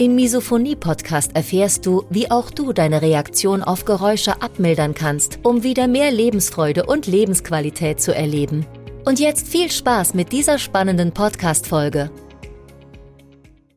[0.00, 5.88] Im Misophonie-Podcast erfährst du, wie auch du deine Reaktion auf Geräusche abmildern kannst, um wieder
[5.88, 8.64] mehr Lebensfreude und Lebensqualität zu erleben.
[9.04, 12.10] Und jetzt viel Spaß mit dieser spannenden Podcast-Folge.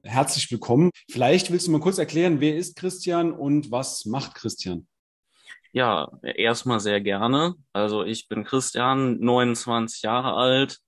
[0.03, 0.91] Herzlich willkommen.
[1.11, 4.88] Vielleicht willst du mal kurz erklären, wer ist Christian und was macht Christian?
[5.73, 7.55] Ja, erstmal sehr gerne.
[7.73, 10.80] Also ich bin Christian, 29 Jahre alt,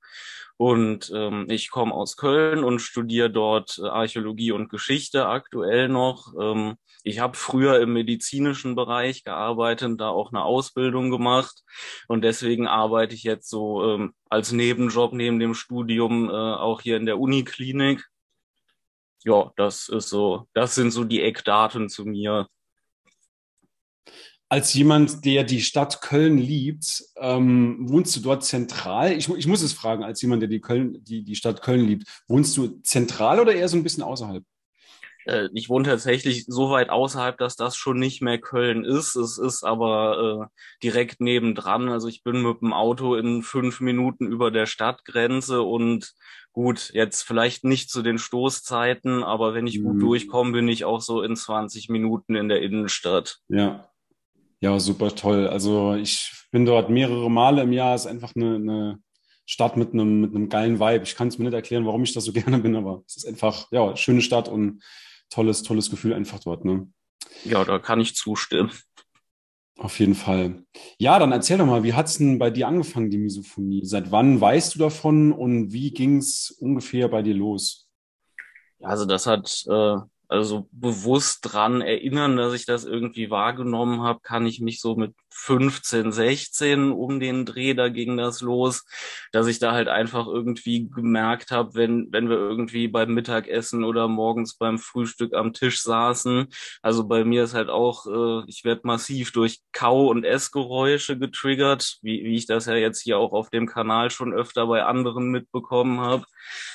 [0.58, 6.34] und ähm, ich komme aus Köln und studiere dort äh, Archäologie und Geschichte aktuell noch.
[6.40, 11.64] Ähm, ich habe früher im medizinischen Bereich gearbeitet, da auch eine Ausbildung gemacht.
[12.08, 16.98] Und deswegen arbeite ich jetzt so ähm, als Nebenjob neben dem Studium äh, auch hier
[16.98, 18.06] in der Uniklinik.
[19.26, 22.48] Ja, das ist so, das sind so die Eckdaten zu mir
[24.56, 29.11] als jemand, der die Stadt Köln liebt, ähm, wohnst du dort zentral?
[29.11, 32.08] Ich, ich, muss es fragen, als jemand, der die, Köln, die, die Stadt Köln liebt,
[32.30, 34.45] wohnst du zentral oder eher so ein bisschen außerhalb?
[35.26, 39.17] Äh, ich wohne tatsächlich so weit außerhalb, dass das schon nicht mehr Köln ist.
[39.17, 41.89] Es ist aber äh, direkt nebendran.
[41.89, 46.14] Also ich bin mit dem Auto in fünf Minuten über der Stadtgrenze und
[46.53, 50.00] gut, jetzt vielleicht nicht zu den Stoßzeiten, aber wenn ich gut mhm.
[50.00, 53.39] durchkomme, bin ich auch so in 20 Minuten in der Innenstadt.
[53.50, 53.89] Ja,
[54.59, 55.48] ja, super toll.
[55.48, 57.95] Also ich bin dort mehrere Male im Jahr.
[57.95, 59.00] Es ist einfach eine, eine
[59.45, 61.03] Stadt mit einem, mit einem geilen Vibe.
[61.03, 63.28] Ich kann es mir nicht erklären, warum ich da so gerne bin, aber es ist
[63.28, 64.81] einfach, ja, schöne Stadt und
[65.30, 66.66] tolles, tolles Gefühl einfach dort.
[66.66, 66.88] Ne?
[67.44, 68.72] Ja, da kann ich zustimmen.
[69.78, 70.64] Auf jeden Fall.
[70.98, 73.83] Ja, dann erzähl doch mal, wie hat es denn bei dir angefangen, die Misophonie?
[73.83, 77.89] Seit wann weißt du davon und wie ging es ungefähr bei dir los?
[78.82, 84.45] Also das hat äh, also bewusst dran erinnern, dass ich das irgendwie wahrgenommen habe, kann
[84.45, 88.86] ich mich so mit 15, 16 um den Dreh, da ging das los,
[89.31, 94.08] dass ich da halt einfach irgendwie gemerkt habe, wenn, wenn wir irgendwie beim Mittagessen oder
[94.08, 96.47] morgens beim Frühstück am Tisch saßen.
[96.81, 101.97] Also bei mir ist halt auch, äh, ich werde massiv durch Kau- und Essgeräusche getriggert,
[102.02, 105.30] wie, wie ich das ja jetzt hier auch auf dem Kanal schon öfter bei anderen
[105.31, 106.25] mitbekommen habe.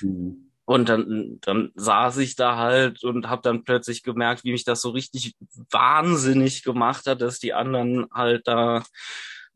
[0.02, 4.62] Mhm und dann, dann saß ich da halt und habe dann plötzlich gemerkt, wie mich
[4.62, 5.34] das so richtig
[5.72, 8.84] wahnsinnig gemacht hat, dass die anderen halt da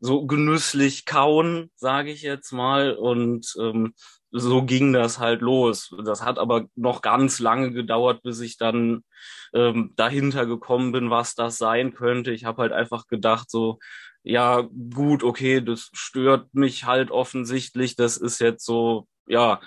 [0.01, 2.95] so genüsslich kauen, sage ich jetzt mal.
[2.95, 3.93] Und ähm,
[4.31, 5.95] so ging das halt los.
[6.03, 9.05] Das hat aber noch ganz lange gedauert, bis ich dann
[9.53, 12.33] ähm, dahinter gekommen bin, was das sein könnte.
[12.33, 13.79] Ich habe halt einfach gedacht, so,
[14.23, 17.95] ja, gut, okay, das stört mich halt offensichtlich.
[17.95, 19.61] Das ist jetzt so, ja,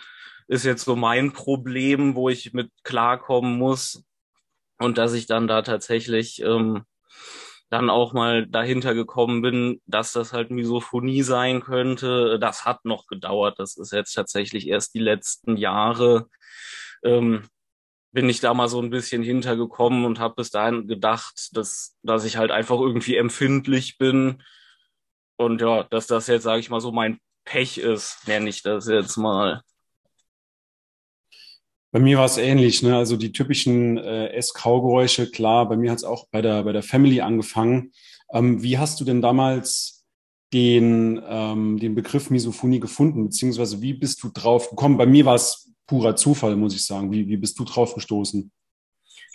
[0.49, 4.05] ist jetzt so mein Problem, wo ich mit klarkommen muss.
[4.79, 6.85] Und dass ich dann da tatsächlich ähm,
[7.71, 12.39] dann auch mal dahinter gekommen bin, dass das halt Misophonie sein könnte.
[12.39, 13.59] Das hat noch gedauert.
[13.59, 16.29] Das ist jetzt tatsächlich erst die letzten Jahre.
[17.03, 17.49] Ähm,
[18.13, 22.25] bin ich da mal so ein bisschen hintergekommen und habe bis dahin gedacht, dass, dass
[22.25, 24.43] ich halt einfach irgendwie empfindlich bin.
[25.37, 28.89] Und ja, dass das jetzt, sage ich mal, so mein Pech ist, nenne ich das
[28.89, 29.63] jetzt mal.
[31.91, 32.97] Bei mir war es ähnlich, ne?
[32.97, 36.83] Also die typischen äh, Ess-Kau-Geräusche, klar, bei mir hat es auch bei der, bei der
[36.83, 37.93] Family angefangen.
[38.33, 40.05] Ähm, wie hast du denn damals
[40.53, 44.99] den, ähm, den Begriff Misophonie gefunden, beziehungsweise wie bist du drauf gekommen?
[44.99, 47.11] Bei mir war es purer Zufall, muss ich sagen.
[47.11, 48.51] Wie, wie bist du drauf gestoßen?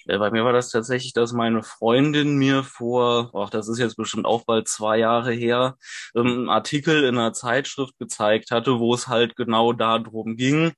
[0.05, 3.95] Ja, bei mir war das tatsächlich, dass meine Freundin mir vor, ach, das ist jetzt
[3.95, 5.77] bestimmt auch bald zwei Jahre her,
[6.13, 10.73] ähm, einen Artikel in einer Zeitschrift gezeigt hatte, wo es halt genau darum ging,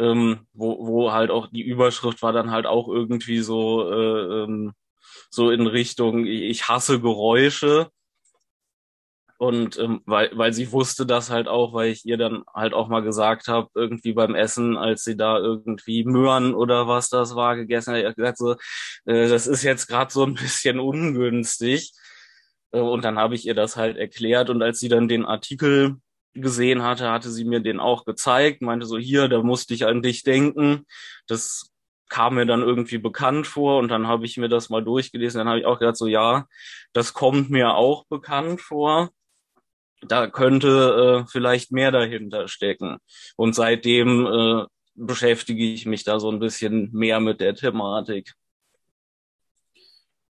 [0.00, 4.72] ähm, wo, wo halt auch die Überschrift war dann halt auch irgendwie so, äh, ähm,
[5.30, 7.90] so in Richtung, ich hasse Geräusche.
[9.38, 12.88] Und ähm, weil, weil sie wusste das halt auch, weil ich ihr dann halt auch
[12.88, 17.56] mal gesagt habe, irgendwie beim Essen, als sie da irgendwie Möhren oder was das war
[17.56, 18.52] gegessen hat, gesagt so,
[19.06, 21.92] äh, das ist jetzt gerade so ein bisschen ungünstig.
[22.72, 25.96] Äh, und dann habe ich ihr das halt erklärt und als sie dann den Artikel
[26.34, 30.02] gesehen hatte, hatte sie mir den auch gezeigt, meinte so, hier, da musste ich an
[30.02, 30.86] dich denken.
[31.26, 31.70] Das
[32.08, 35.38] kam mir dann irgendwie bekannt vor und dann habe ich mir das mal durchgelesen.
[35.38, 36.46] Dann habe ich auch gedacht, so ja,
[36.92, 39.10] das kommt mir auch bekannt vor.
[40.02, 42.98] Da könnte äh, vielleicht mehr dahinter stecken.
[43.36, 48.34] Und seitdem äh, beschäftige ich mich da so ein bisschen mehr mit der Thematik.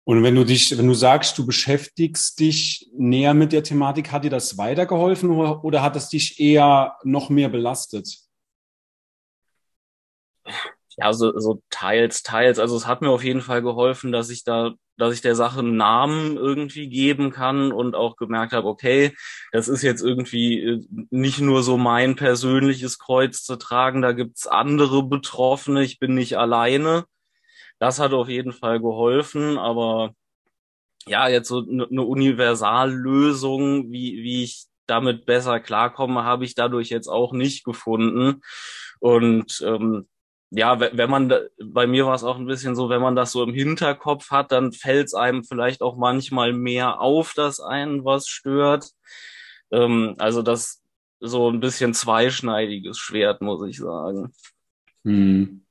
[0.08, 4.22] Und wenn du dich, wenn du sagst, du beschäftigst dich näher mit der Thematik, hat
[4.22, 8.16] dir das weitergeholfen oder, hat es dich eher noch mehr belastet?
[10.96, 12.60] Ja, so, so teils, teils.
[12.60, 15.58] Also es hat mir auf jeden Fall geholfen, dass ich da, dass ich der Sache
[15.58, 19.12] einen Namen irgendwie geben kann und auch gemerkt habe, okay,
[19.50, 24.46] das ist jetzt irgendwie äh, nicht nur so mein persönliches Kreuz zu tragen, da gibt's
[24.46, 27.06] andere Betroffene, ich bin nicht alleine.
[27.78, 30.14] Das hat auf jeden Fall geholfen, aber
[31.06, 36.90] ja, jetzt so eine ne Universallösung, wie, wie ich damit besser klarkomme, habe ich dadurch
[36.90, 38.42] jetzt auch nicht gefunden.
[39.00, 40.08] Und ähm,
[40.50, 41.32] ja, wenn man,
[41.62, 44.52] bei mir war es auch ein bisschen so, wenn man das so im Hinterkopf hat,
[44.52, 48.90] dann fällt es einem vielleicht auch manchmal mehr auf, dass einen was stört.
[49.70, 50.82] Ähm, also das
[51.20, 54.32] so ein bisschen zweischneidiges Schwert, muss ich sagen.
[55.04, 55.64] Hm.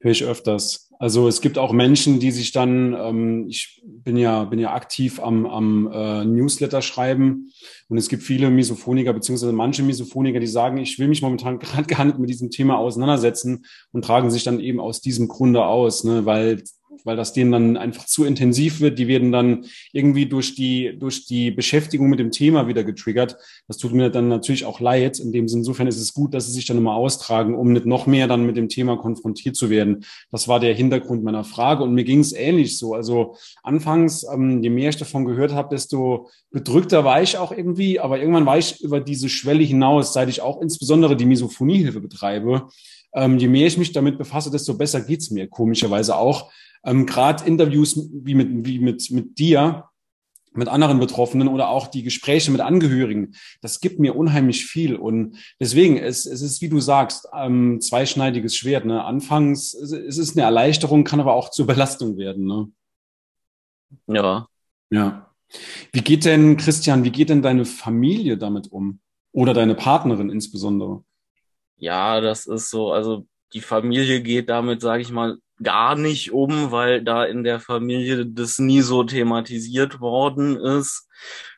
[0.00, 0.91] Höre ich öfters.
[1.02, 5.18] Also es gibt auch Menschen, die sich dann, ähm, ich bin ja, bin ja aktiv
[5.18, 7.50] am, am äh, Newsletter schreiben.
[7.88, 11.92] Und es gibt viele Misophoniker beziehungsweise manche Misophoniker, die sagen, ich will mich momentan gerade
[11.92, 16.04] gar nicht mit diesem Thema auseinandersetzen und tragen sich dann eben aus diesem Grunde aus,
[16.04, 16.62] ne, weil
[17.04, 18.98] weil das denen dann einfach zu intensiv wird.
[18.98, 23.36] Die werden dann irgendwie durch die, durch die Beschäftigung mit dem Thema wieder getriggert.
[23.68, 25.18] Das tut mir dann natürlich auch leid.
[25.18, 27.86] In dem Sinne, insofern ist es gut, dass sie sich dann immer austragen, um nicht
[27.86, 30.04] noch mehr dann mit dem Thema konfrontiert zu werden.
[30.30, 31.82] Das war der Hintergrund meiner Frage.
[31.82, 32.94] Und mir ging es ähnlich so.
[32.94, 38.00] Also anfangs, ähm, je mehr ich davon gehört habe, desto bedrückter war ich auch irgendwie.
[38.00, 42.68] Aber irgendwann war ich über diese Schwelle hinaus, seit ich auch insbesondere die Misophoniehilfe betreibe.
[43.14, 46.50] Ähm, je mehr ich mich damit befasse, desto besser geht's mir, komischerweise auch.
[46.84, 49.84] Ähm, Gerade Interviews wie mit, wie mit, mit dir,
[50.54, 54.96] mit anderen Betroffenen oder auch die Gespräche mit Angehörigen, das gibt mir unheimlich viel.
[54.96, 58.84] Und deswegen, es, es ist, wie du sagst, ähm, zweischneidiges Schwert.
[58.84, 59.04] Ne?
[59.04, 62.46] Anfangs es ist eine Erleichterung, kann aber auch zur Belastung werden.
[62.46, 62.68] Ne?
[64.08, 64.46] Ja.
[64.90, 65.30] Ja.
[65.92, 69.00] Wie geht denn, Christian, wie geht denn deine Familie damit um?
[69.32, 71.02] Oder deine Partnerin insbesondere?
[71.82, 76.70] Ja, das ist so, also die Familie geht damit, sage ich mal, gar nicht um,
[76.70, 81.08] weil da in der Familie das nie so thematisiert worden ist.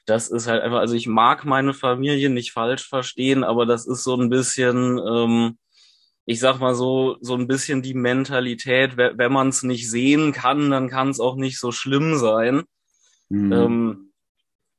[0.06, 4.02] Das ist halt einfach, also ich mag meine Familie nicht falsch verstehen, aber das ist
[4.02, 5.58] so ein bisschen, ähm,
[6.24, 10.70] ich sag mal so, so ein bisschen die Mentalität, wenn man es nicht sehen kann,
[10.70, 12.62] dann kann es auch nicht so schlimm sein.
[13.28, 13.52] Mhm.
[13.52, 14.13] Ähm,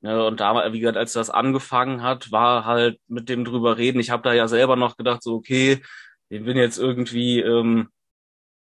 [0.05, 3.99] ja, und da, wie gesagt, als das angefangen hat, war halt mit dem drüber reden.
[3.99, 5.81] Ich habe da ja selber noch gedacht, so, okay,
[6.29, 7.89] ich bin jetzt irgendwie ähm,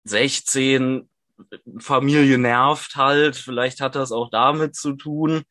[0.05, 1.07] 16,
[1.77, 5.43] Familie nervt halt, vielleicht hat das auch damit zu tun.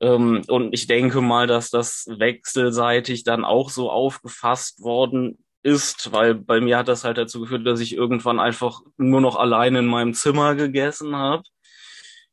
[0.00, 6.34] Ähm, und ich denke mal, dass das wechselseitig dann auch so aufgefasst worden ist, weil
[6.34, 9.86] bei mir hat das halt dazu geführt, dass ich irgendwann einfach nur noch alleine in
[9.86, 11.44] meinem Zimmer gegessen habe.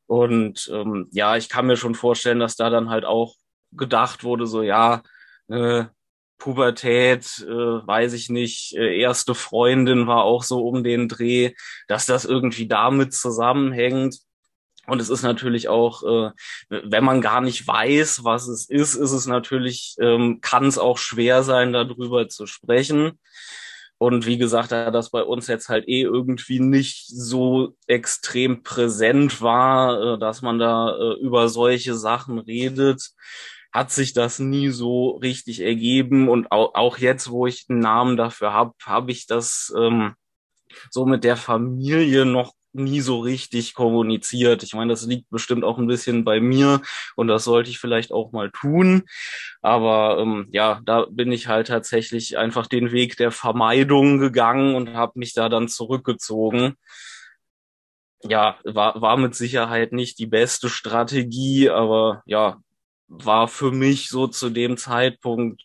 [0.07, 3.35] Und ähm, ja, ich kann mir schon vorstellen, dass da dann halt auch
[3.71, 5.03] gedacht wurde, so ja,
[5.49, 5.85] äh,
[6.37, 7.47] Pubertät, äh,
[7.87, 11.53] weiß ich nicht, äh, erste Freundin war auch so um den Dreh,
[11.87, 14.19] dass das irgendwie damit zusammenhängt.
[14.85, 16.31] Und es ist natürlich auch, äh,
[16.69, 20.97] wenn man gar nicht weiß, was es ist, ist es natürlich, ähm, kann es auch
[20.97, 23.19] schwer sein, darüber zu sprechen.
[23.99, 29.41] Und wie gesagt, da das bei uns jetzt halt eh irgendwie nicht so extrem präsent
[29.41, 33.11] war, äh, dass man da äh, über solche Sachen redet,
[33.71, 36.29] hat sich das nie so richtig ergeben.
[36.29, 40.13] Und auch, jetzt, wo ich einen Namen dafür habe, habe ich das ähm,
[40.91, 44.63] so mit der Familie noch nie so richtig kommuniziert.
[44.63, 46.81] Ich meine, das liegt bestimmt auch ein bisschen bei mir
[47.15, 49.03] und das sollte ich vielleicht auch mal tun.
[49.61, 54.93] Aber ähm, ja, da bin ich halt tatsächlich einfach den Weg der Vermeidung gegangen und
[54.93, 56.75] habe mich da dann zurückgezogen.
[58.23, 62.57] Ja, war, war mit Sicherheit nicht die beste Strategie, aber ja,
[63.07, 65.63] war für mich so zu dem Zeitpunkt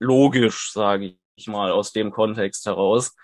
[0.00, 3.14] logisch, sage ich mal, aus dem Kontext heraus.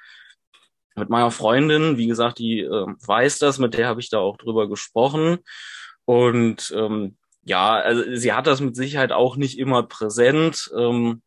[0.98, 4.36] Mit meiner Freundin, wie gesagt, die äh, weiß das, mit der habe ich da auch
[4.36, 5.38] drüber gesprochen.
[6.04, 10.70] Und ähm, ja, also sie hat das mit Sicherheit auch nicht immer präsent.
[10.76, 11.22] Ähm,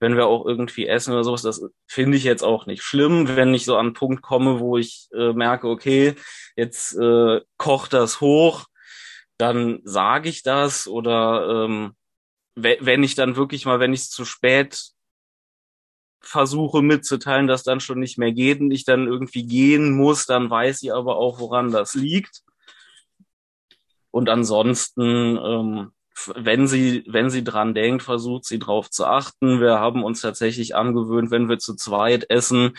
[0.00, 3.52] wenn wir auch irgendwie essen oder sowas, das finde ich jetzt auch nicht schlimm, wenn
[3.52, 6.14] ich so an einen Punkt komme, wo ich äh, merke, okay,
[6.56, 8.66] jetzt äh, kocht das hoch,
[9.36, 11.94] dann sage ich das oder ähm,
[12.56, 14.90] wenn ich dann wirklich mal, wenn ich es zu spät
[16.20, 20.50] versuche mitzuteilen, dass dann schon nicht mehr geht und ich dann irgendwie gehen muss, dann
[20.50, 22.42] weiß ich aber auch, woran das liegt.
[24.10, 25.92] Und ansonsten, ähm,
[26.34, 29.60] wenn sie, wenn sie dran denkt, versucht sie drauf zu achten.
[29.60, 32.76] Wir haben uns tatsächlich angewöhnt, wenn wir zu zweit essen,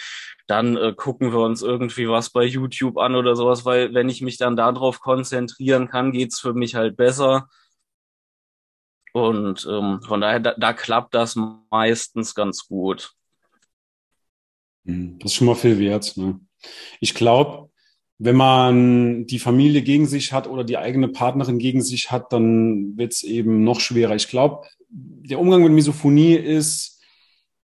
[0.48, 4.22] dann äh, gucken wir uns irgendwie was bei YouTube an oder sowas, weil wenn ich
[4.22, 7.48] mich dann darauf konzentrieren kann, geht's für mich halt besser.
[9.14, 11.36] Und ähm, von daher, da, da klappt das
[11.72, 13.14] meistens ganz gut.
[14.86, 16.16] Hm, das ist schon mal viel wert.
[16.18, 16.40] Ne?
[17.00, 17.70] Ich glaube,
[18.18, 22.96] wenn man die Familie gegen sich hat oder die eigene Partnerin gegen sich hat, dann
[22.98, 24.16] wird es eben noch schwerer.
[24.16, 27.02] Ich glaube, der Umgang mit Misophonie ist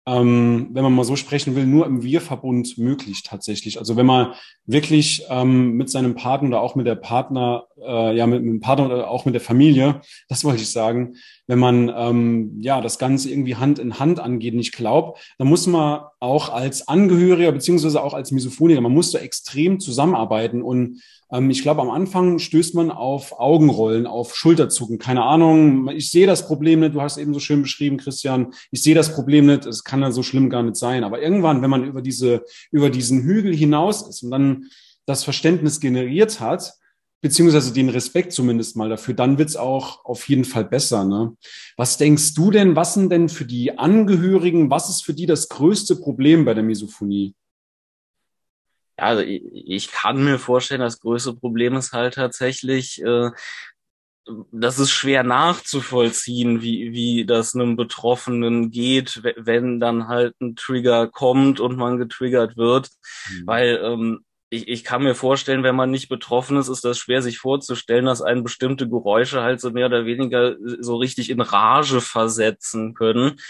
[0.04, 3.78] ähm, wenn man mal so sprechen will, nur im Wir-Verbund möglich tatsächlich.
[3.78, 4.32] Also wenn man
[4.66, 8.60] wirklich ähm, mit seinem Partner oder auch mit der Partner, äh, ja, mit, mit dem
[8.60, 11.14] Partner oder auch mit der Familie, das wollte ich sagen,
[11.46, 14.54] wenn man ähm, ja das Ganze irgendwie Hand in Hand angeht.
[14.54, 19.10] Und ich glaube, da muss man auch als Angehöriger beziehungsweise auch als Misophoniker, man muss
[19.10, 21.02] da extrem zusammenarbeiten und
[21.32, 24.98] ähm, ich glaube, am Anfang stößt man auf Augenrollen, auf Schulterzucken.
[24.98, 26.94] Keine Ahnung, ich sehe das Problem nicht.
[26.94, 28.52] Du hast eben so schön beschrieben, Christian.
[28.70, 29.66] Ich sehe das Problem nicht.
[29.66, 31.02] Es kann ja so schlimm gar nicht sein.
[31.02, 34.66] Aber irgendwann, wenn man über diese, über diesen Hügel hinaus ist und dann
[35.06, 36.74] das Verständnis generiert hat,
[37.22, 41.04] beziehungsweise den Respekt zumindest mal dafür, dann wird's auch auf jeden Fall besser.
[41.04, 41.36] Ne?
[41.76, 45.48] Was denkst du denn, was sind denn für die Angehörigen, was ist für die das
[45.48, 47.34] größte Problem bei der Misophonie?
[48.98, 53.30] Ja, also ich, ich kann mir vorstellen, das größte Problem ist halt tatsächlich, äh,
[54.50, 61.08] das ist schwer nachzuvollziehen, wie, wie das einem Betroffenen geht, wenn dann halt ein Trigger
[61.08, 62.90] kommt und man getriggert wird.
[63.30, 63.46] Mhm.
[63.46, 67.22] Weil ähm, ich, ich kann mir vorstellen, wenn man nicht betroffen ist, ist das schwer
[67.22, 72.02] sich vorzustellen, dass einen bestimmte Geräusche halt so mehr oder weniger so richtig in Rage
[72.02, 73.40] versetzen können.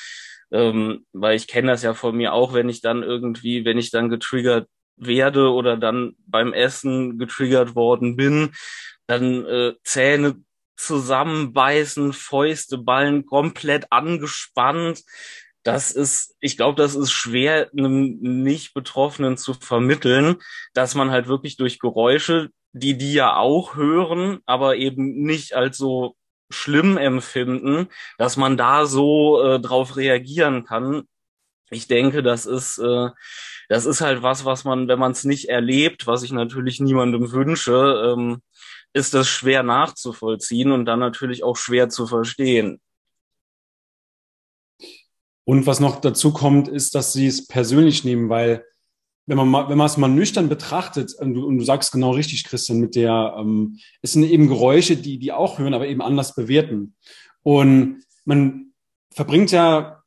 [0.52, 3.90] Ähm, weil ich kenne das ja von mir auch, wenn ich dann irgendwie, wenn ich
[3.90, 8.52] dann getriggert werde oder dann beim Essen getriggert worden bin,
[9.08, 10.36] dann äh, Zähne
[10.76, 15.02] zusammenbeißen, Fäuste ballen, komplett angespannt.
[15.62, 20.36] Das ist, ich glaube, das ist schwer einem Nicht-Betroffenen zu vermitteln,
[20.74, 25.76] dass man halt wirklich durch Geräusche, die die ja auch hören, aber eben nicht als
[25.78, 26.16] so
[26.50, 27.88] schlimm empfinden,
[28.18, 31.04] dass man da so äh, drauf reagieren kann.
[31.70, 33.10] Ich denke, das ist äh,
[33.68, 37.32] das ist halt was, was man, wenn man es nicht erlebt, was ich natürlich niemandem
[37.32, 38.42] wünsche, ähm,
[38.92, 42.80] ist das schwer nachzuvollziehen und dann natürlich auch schwer zu verstehen.
[45.44, 48.64] Und was noch dazu kommt, ist, dass sie es persönlich nehmen, weil
[49.26, 52.44] wenn man wenn man es mal nüchtern betrachtet, und du, und du sagst genau richtig,
[52.44, 56.34] Christian, mit der, ähm, es sind eben Geräusche, die die auch hören, aber eben anders
[56.34, 56.94] bewerten.
[57.42, 58.72] Und man
[59.10, 60.02] verbringt ja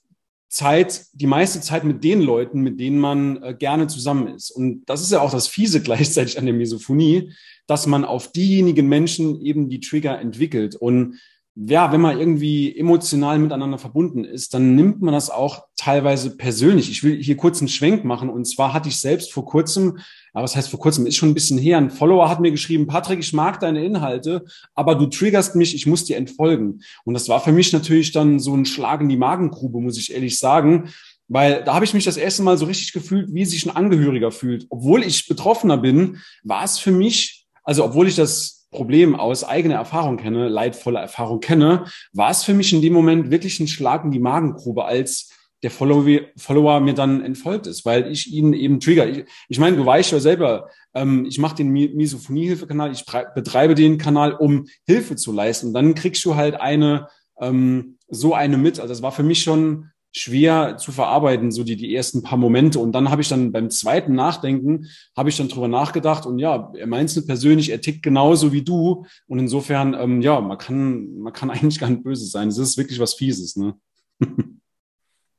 [0.48, 4.52] Zeit, die meiste Zeit mit den Leuten, mit denen man äh, gerne zusammen ist.
[4.52, 7.34] Und das ist ja auch das Fiese gleichzeitig an der Misophonie,
[7.68, 10.76] dass man auf diejenigen Menschen eben die Trigger entwickelt.
[10.76, 11.20] Und
[11.58, 16.92] ja, wenn man irgendwie emotional miteinander verbunden ist, dann nimmt man das auch teilweise persönlich.
[16.92, 18.30] Ich will hier kurz einen Schwenk machen.
[18.30, 20.00] Und zwar hatte ich selbst vor kurzem,
[20.34, 22.88] aber was heißt vor kurzem, ist schon ein bisschen her, ein Follower hat mir geschrieben,
[22.88, 24.44] Patrick, ich mag deine Inhalte,
[24.74, 26.82] aber du triggerst mich, ich muss dir entfolgen.
[27.06, 30.14] Und das war für mich natürlich dann so ein Schlag in die Magengrube, muss ich
[30.14, 30.90] ehrlich sagen.
[31.30, 34.32] Weil da habe ich mich das erste Mal so richtig gefühlt, wie sich ein Angehöriger
[34.32, 34.68] fühlt.
[34.70, 39.76] Obwohl ich Betroffener bin, war es für mich, also obwohl ich das Problem aus eigener
[39.76, 44.06] Erfahrung kenne, leidvoller Erfahrung kenne, war es für mich in dem Moment wirklich ein Schlag
[44.06, 45.32] in die Magengrube, als
[45.64, 49.08] der Follower, mir dann entfolgt ist, weil ich ihn eben trigger.
[49.08, 53.04] Ich, ich meine, du weißt ja selber, ähm, ich mache den Misophonie-Hilfe-Kanal, ich
[53.34, 55.74] betreibe den Kanal, um Hilfe zu leisten.
[55.74, 57.08] Dann kriegst du halt eine
[57.40, 58.80] ähm, so eine mit.
[58.80, 62.80] Also das war für mich schon schwer zu verarbeiten, so die, die ersten paar Momente.
[62.80, 66.72] Und dann habe ich dann beim zweiten Nachdenken, habe ich dann drüber nachgedacht und ja,
[66.74, 69.06] er meint es nicht persönlich, er tickt genauso wie du.
[69.28, 72.48] Und insofern, ähm, ja, man kann, man kann eigentlich gar nicht böse sein.
[72.48, 73.78] Es ist wirklich was Fieses, ne?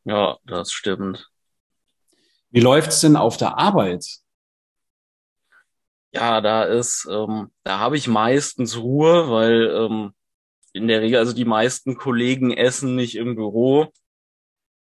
[0.04, 1.30] ja, das stimmt.
[2.50, 4.06] Wie läuft's denn auf der Arbeit?
[6.12, 10.12] Ja, da ist, ähm, da habe ich meistens Ruhe, weil ähm,
[10.74, 13.90] in der Regel, also die meisten Kollegen essen nicht im Büro.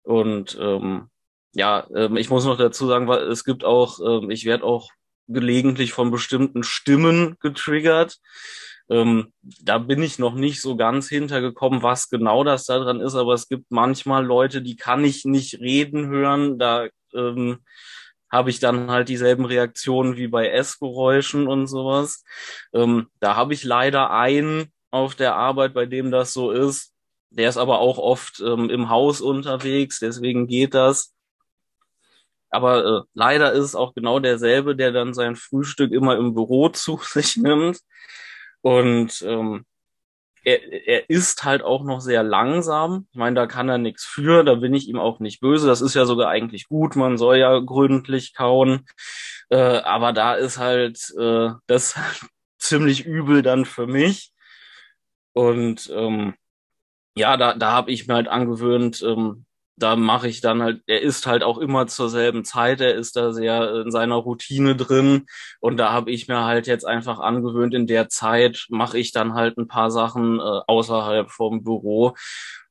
[0.07, 1.09] Und ähm,
[1.53, 4.89] ja, ähm, ich muss noch dazu sagen, weil es gibt auch, ähm, ich werde auch
[5.27, 8.17] gelegentlich von bestimmten Stimmen getriggert.
[8.89, 13.15] Ähm, da bin ich noch nicht so ganz hintergekommen, was genau das da dran ist,
[13.15, 16.57] aber es gibt manchmal Leute, die kann ich nicht reden hören.
[16.57, 17.57] Da ähm,
[18.31, 22.23] habe ich dann halt dieselben Reaktionen wie bei Essgeräuschen und sowas.
[22.73, 26.93] Ähm, da habe ich leider einen auf der Arbeit, bei dem das so ist.
[27.29, 31.13] Der ist aber auch oft ähm, im Haus unterwegs, deswegen geht das.
[32.49, 36.69] Aber äh, leider ist es auch genau derselbe, der dann sein Frühstück immer im Büro
[36.73, 37.79] zu sich nimmt.
[38.61, 39.65] Und ähm,
[40.43, 43.07] er, er ist halt auch noch sehr langsam.
[43.11, 45.67] Ich meine, da kann er nichts für, da bin ich ihm auch nicht böse.
[45.67, 48.85] Das ist ja sogar eigentlich gut, man soll ja gründlich kauen.
[49.49, 51.95] Äh, aber da ist halt äh, das
[52.59, 54.31] ziemlich übel dann für mich.
[55.33, 56.33] Und ähm,
[57.17, 59.45] ja, da, da habe ich mir halt angewöhnt, ähm,
[59.77, 63.15] da mache ich dann halt, er ist halt auch immer zur selben Zeit, er ist
[63.15, 65.27] da sehr in seiner Routine drin
[65.59, 69.35] und da habe ich mir halt jetzt einfach angewöhnt, in der Zeit mache ich dann
[69.35, 72.15] halt ein paar Sachen äh, außerhalb vom Büro,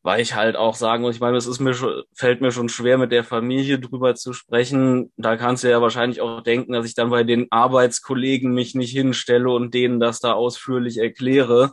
[0.06, 2.68] weil ich halt auch sagen muss, ich meine, es ist mir schon, fällt mir schon
[2.68, 5.12] schwer, mit der Familie drüber zu sprechen.
[5.16, 8.92] Da kannst du ja wahrscheinlich auch denken, dass ich dann bei den Arbeitskollegen mich nicht
[8.92, 11.72] hinstelle und denen das da ausführlich erkläre.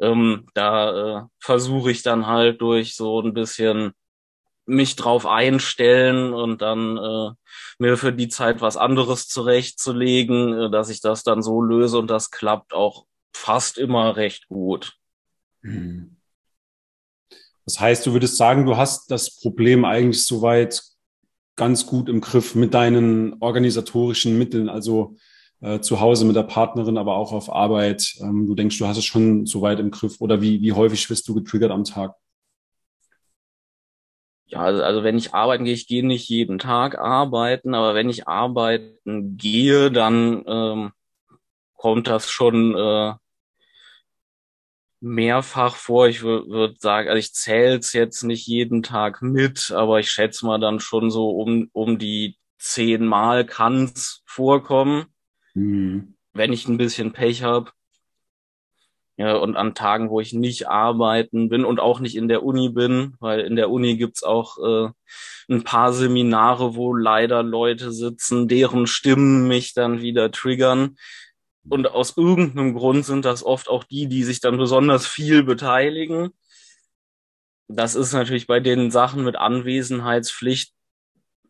[0.00, 3.92] Ähm, da äh, versuche ich dann halt durch so ein bisschen
[4.66, 7.30] mich drauf einstellen und dann äh,
[7.78, 12.08] mir für die Zeit was anderes zurechtzulegen, äh, dass ich das dann so löse und
[12.08, 14.94] das klappt auch fast immer recht gut.
[15.62, 16.16] Hm.
[17.66, 20.82] Das heißt, du würdest sagen, du hast das Problem eigentlich soweit
[21.56, 25.16] ganz gut im Griff mit deinen organisatorischen Mitteln, also
[25.60, 28.16] äh, zu Hause mit der Partnerin, aber auch auf Arbeit.
[28.20, 31.28] Ähm, du denkst, du hast es schon soweit im Griff oder wie, wie häufig wirst
[31.28, 32.14] du getriggert am Tag?
[34.46, 38.10] Ja, also, also wenn ich arbeiten gehe, ich gehe nicht jeden Tag arbeiten, aber wenn
[38.10, 40.92] ich arbeiten gehe, dann ähm,
[41.74, 43.14] kommt das schon äh,
[45.00, 46.08] mehrfach vor.
[46.08, 50.10] Ich würde würd sagen, also ich zähle es jetzt nicht jeden Tag mit, aber ich
[50.10, 55.06] schätze mal dann schon so um, um die zehnmal kann es vorkommen,
[55.54, 56.14] mhm.
[56.32, 57.70] wenn ich ein bisschen Pech habe.
[59.16, 62.68] Ja, und an Tagen, wo ich nicht arbeiten bin und auch nicht in der Uni
[62.70, 64.90] bin, weil in der Uni gibt's auch äh,
[65.48, 70.96] ein paar Seminare, wo leider Leute sitzen, deren Stimmen mich dann wieder triggern.
[71.68, 76.30] Und aus irgendeinem Grund sind das oft auch die, die sich dann besonders viel beteiligen.
[77.68, 80.73] Das ist natürlich bei den Sachen mit Anwesenheitspflicht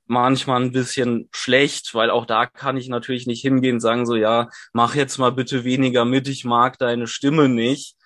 [0.06, 4.16] manchmal ein bisschen schlecht, weil auch da kann ich natürlich nicht hingehen und sagen so,
[4.16, 7.96] ja, mach jetzt mal bitte weniger mit, ich mag deine Stimme nicht.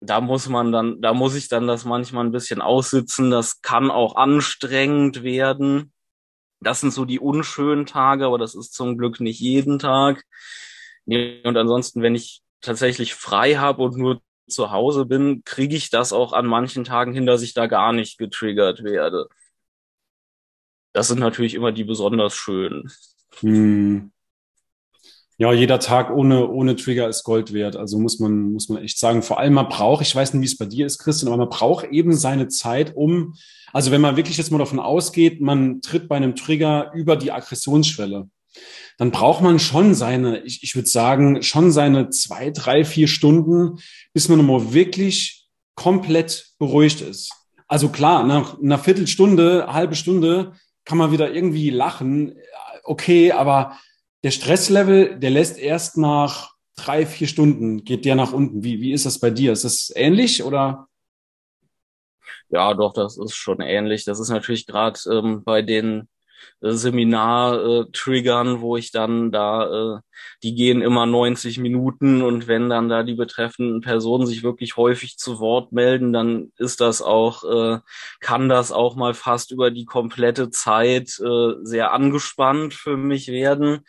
[0.00, 3.30] Da muss man dann, da muss ich dann das manchmal ein bisschen aussitzen.
[3.30, 5.92] Das kann auch anstrengend werden.
[6.60, 10.24] Das sind so die unschönen Tage, aber das ist zum Glück nicht jeden Tag.
[11.06, 16.12] Und ansonsten, wenn ich tatsächlich frei habe und nur zu Hause bin, kriege ich das
[16.12, 19.28] auch an manchen Tagen hin, dass ich da gar nicht getriggert werde.
[20.96, 22.90] Das sind natürlich immer die besonders schönen.
[23.40, 24.12] Hm.
[25.36, 27.76] Ja, jeder Tag ohne, ohne Trigger ist Gold wert.
[27.76, 29.20] Also muss man, muss man echt sagen.
[29.20, 31.50] Vor allem man braucht, ich weiß nicht, wie es bei dir ist, Christian, aber man
[31.50, 33.34] braucht eben seine Zeit, um,
[33.74, 37.30] also wenn man wirklich jetzt mal davon ausgeht, man tritt bei einem Trigger über die
[37.30, 38.30] Aggressionsschwelle,
[38.96, 43.80] dann braucht man schon seine, ich, ich würde sagen, schon seine zwei, drei, vier Stunden,
[44.14, 47.34] bis man nochmal wirklich komplett beruhigt ist.
[47.68, 50.54] Also klar, nach einer Viertelstunde, halbe Stunde
[50.86, 52.38] kann man wieder irgendwie lachen.
[52.84, 53.78] Okay, aber
[54.24, 58.64] der Stresslevel, der lässt erst nach drei, vier Stunden, geht der nach unten.
[58.64, 59.52] Wie, wie ist das bei dir?
[59.52, 60.88] Ist das ähnlich oder?
[62.48, 64.04] Ja, doch, das ist schon ähnlich.
[64.04, 66.08] Das ist natürlich gerade ähm, bei den
[66.60, 70.00] Seminar-Triggern, wo ich dann da, äh,
[70.42, 75.18] die gehen immer 90 Minuten und wenn dann da die betreffenden Personen sich wirklich häufig
[75.18, 77.80] zu Wort melden, dann ist das auch, äh,
[78.20, 83.80] kann das auch mal fast über die komplette Zeit äh, sehr angespannt für mich werden.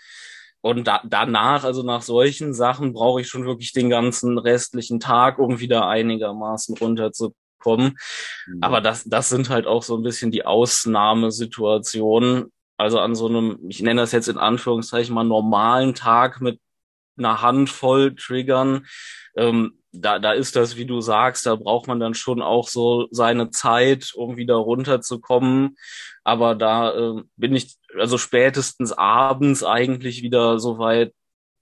[0.62, 5.40] Und da, danach, also nach solchen Sachen, brauche ich schon wirklich den ganzen restlichen Tag,
[5.40, 7.47] um wieder einigermaßen runterzukommen.
[7.66, 7.96] Mhm.
[8.62, 12.52] Aber das, das sind halt auch so ein bisschen die Ausnahmesituationen.
[12.78, 16.60] Also an so einem, ich nenne das jetzt in Anführungszeichen mal normalen Tag mit
[17.18, 18.86] einer Handvoll Triggern,
[19.36, 23.08] ähm, da, da ist das, wie du sagst, da braucht man dann schon auch so
[23.12, 25.78] seine Zeit, um wieder runterzukommen.
[26.24, 31.14] Aber da äh, bin ich also spätestens abends eigentlich wieder so weit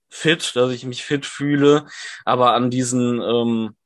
[0.08, 1.86] fit, dass ich mich fit fühle.
[2.24, 3.76] Aber an diesen ähm,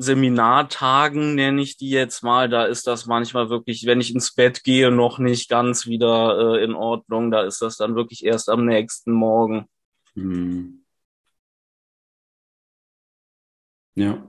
[0.00, 4.64] Seminartagen, nenne ich die jetzt mal, da ist das manchmal wirklich, wenn ich ins Bett
[4.64, 7.30] gehe, noch nicht ganz wieder äh, in Ordnung.
[7.30, 9.66] Da ist das dann wirklich erst am nächsten Morgen.
[10.14, 10.84] Hm.
[13.94, 14.26] Ja.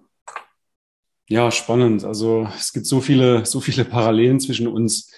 [1.30, 2.04] Ja, spannend.
[2.04, 5.10] Also es gibt so viele, so viele Parallelen zwischen uns.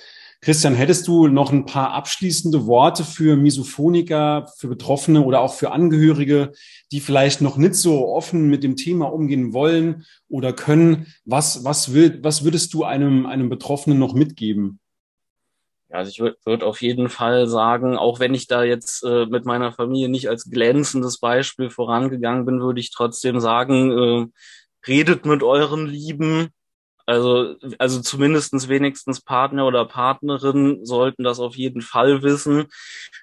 [0.44, 5.72] Christian, hättest du noch ein paar abschließende Worte für Misophoniker, für Betroffene oder auch für
[5.72, 6.52] Angehörige,
[6.92, 11.08] die vielleicht noch nicht so offen mit dem Thema umgehen wollen oder können?
[11.24, 14.82] Was, was, will, was würdest du einem, einem Betroffenen noch mitgeben?
[15.90, 19.46] Also ich würde würd auf jeden Fall sagen, auch wenn ich da jetzt äh, mit
[19.46, 24.26] meiner Familie nicht als glänzendes Beispiel vorangegangen bin, würde ich trotzdem sagen, äh,
[24.88, 26.50] redet mit euren Lieben.
[27.06, 32.66] Also, also zumindestens wenigstens Partner oder Partnerin sollten das auf jeden Fall wissen.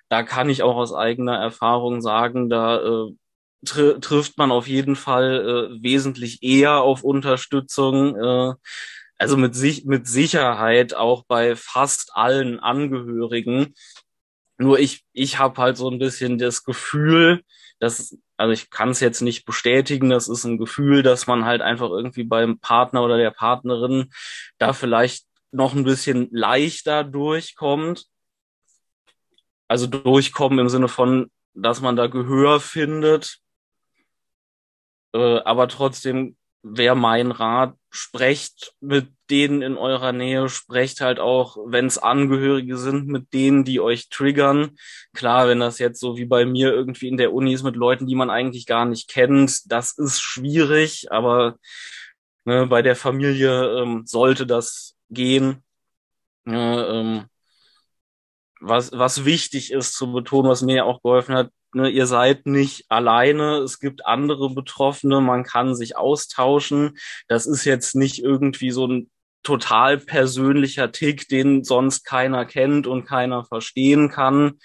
[0.09, 3.13] Da kann ich auch aus eigener Erfahrung sagen, da äh,
[3.65, 8.17] tr trifft man auf jeden Fall äh, wesentlich eher auf Unterstützung.
[8.17, 8.55] Äh,
[9.19, 13.75] also mit, sich, mit Sicherheit auch bei fast allen Angehörigen.
[14.59, 17.43] Nur ich, ich habe halt so ein bisschen das Gefühl,
[17.81, 21.61] dass, also ich kann es jetzt nicht bestätigen, das ist ein Gefühl, dass man halt
[21.61, 24.11] einfach irgendwie beim Partner oder der Partnerin
[24.57, 28.07] da vielleicht noch ein bisschen leichter durchkommt.
[29.69, 33.41] Also durchkommen im Sinne von, dass man da Gehör findet.
[35.13, 41.57] Äh, aber trotzdem wäre mein Rat, sprecht mit denen in eurer Nähe, sprecht halt auch,
[41.67, 44.77] wenn es Angehörige sind, mit denen, die euch triggern.
[45.15, 48.07] Klar, wenn das jetzt so wie bei mir irgendwie in der Uni ist mit Leuten,
[48.07, 51.57] die man eigentlich gar nicht kennt, das ist schwierig, aber
[52.45, 55.65] ne, bei der Familie ähm, sollte das gehen.
[56.47, 57.27] Ja, ähm,
[58.61, 62.47] was, was wichtig ist zu betonen, was mir ja auch geholfen hat, ne, ihr seid
[62.47, 66.99] nicht alleine, es gibt andere Betroffene, man kann sich austauschen.
[67.29, 69.11] Das ist jetzt nicht irgendwie so ein
[69.43, 74.59] total persönlicher Tick, den sonst keiner kennt und keiner verstehen kann.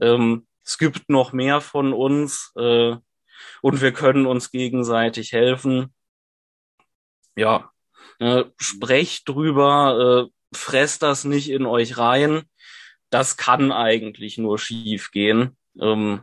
[0.00, 2.96] Ähm, es gibt noch mehr von uns äh,
[3.62, 5.92] und wir können uns gegenseitig helfen.
[7.36, 7.70] Ja,
[8.18, 12.42] äh, sprecht drüber, äh, fresst das nicht in euch rein.
[13.10, 15.56] Das kann eigentlich nur schief gehen.
[15.80, 16.22] Ähm,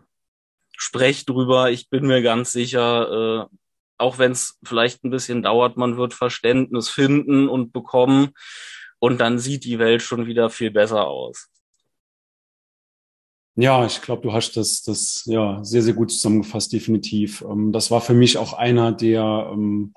[0.78, 1.72] sprecht drüber.
[1.72, 3.56] Ich bin mir ganz sicher, äh,
[3.98, 8.30] auch wenn es vielleicht ein bisschen dauert, man wird Verständnis finden und bekommen
[9.00, 11.50] und dann sieht die Welt schon wieder viel besser aus.
[13.56, 17.42] Ja, ich glaube, du hast das, das ja sehr, sehr gut zusammengefasst, definitiv.
[17.42, 19.96] Ähm, das war für mich auch einer der, ähm,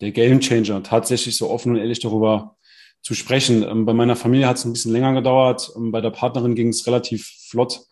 [0.00, 2.56] der Game Changer, tatsächlich so offen und ehrlich darüber
[3.02, 3.64] zu sprechen.
[3.64, 6.86] Ähm, bei meiner Familie hat es ein bisschen länger gedauert, bei der Partnerin ging es
[6.86, 7.82] relativ flott.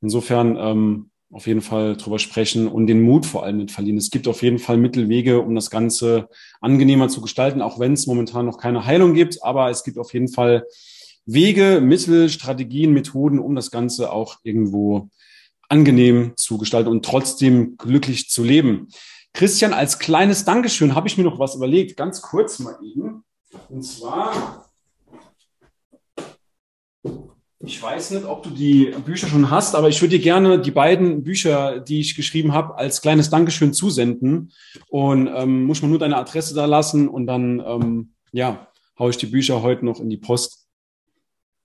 [0.00, 3.98] Insofern auf jeden Fall drüber sprechen und den Mut vor allem mit verlieren.
[3.98, 6.28] Es gibt auf jeden Fall Mittelwege, um das Ganze
[6.60, 9.42] angenehmer zu gestalten, auch wenn es momentan noch keine Heilung gibt.
[9.42, 10.64] Aber es gibt auf jeden Fall
[11.26, 15.08] Wege, Mittel, Strategien, Methoden, um das Ganze auch irgendwo
[15.68, 18.88] angenehm zu gestalten und trotzdem glücklich zu leben.
[19.32, 23.24] Christian, als kleines Dankeschön habe ich mir noch was überlegt, ganz kurz mal eben.
[23.68, 24.63] Und zwar
[27.66, 30.70] ich weiß nicht, ob du die Bücher schon hast, aber ich würde dir gerne die
[30.70, 34.52] beiden Bücher, die ich geschrieben habe, als kleines Dankeschön zusenden.
[34.88, 39.16] Und ähm, muss man nur deine Adresse da lassen und dann, ähm, ja, haue ich
[39.16, 40.66] die Bücher heute noch in die Post.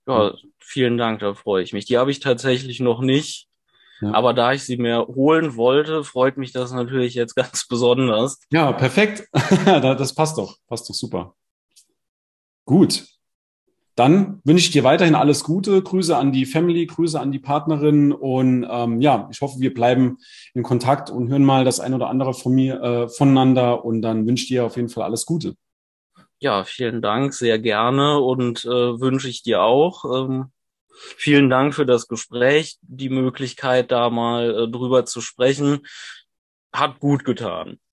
[0.06, 1.84] Ja, vielen Dank, da freue ich mich.
[1.84, 3.48] Die habe ich tatsächlich noch nicht.
[4.00, 4.14] Ja.
[4.14, 8.40] Aber da ich sie mir holen wollte, freut mich das natürlich jetzt ganz besonders.
[8.50, 9.28] Ja, perfekt.
[9.64, 10.56] das passt doch.
[10.66, 11.34] Passt doch super.
[12.64, 13.04] Gut.
[14.00, 15.82] Dann wünsche ich dir weiterhin alles Gute.
[15.82, 20.16] Grüße an die Family, Grüße an die Partnerin und ähm, ja, ich hoffe, wir bleiben
[20.54, 24.26] in Kontakt und hören mal das ein oder andere von mir äh, voneinander und dann
[24.26, 25.54] wünsche ich dir auf jeden Fall alles Gute.
[26.38, 30.06] Ja, vielen Dank, sehr gerne und äh, wünsche ich dir auch.
[30.06, 30.46] Ähm,
[31.18, 35.86] vielen Dank für das Gespräch, die Möglichkeit, da mal äh, drüber zu sprechen.
[36.72, 37.80] Hat gut getan.